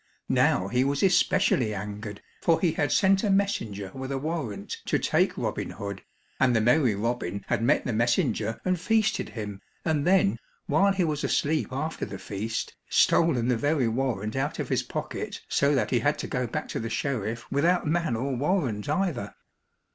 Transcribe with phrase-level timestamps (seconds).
[0.29, 4.97] Now he was especially angered, for he had sent a messenger with a warrant to
[4.97, 6.01] take Robin Hood
[6.39, 11.03] and the merry Robin had met the messenger and feasted him, and then, while he
[11.03, 15.91] was asleep after the feast, stolen the very warrant out of his pocket so that
[15.91, 19.35] he had to go back to the sheriff without man or warrant either.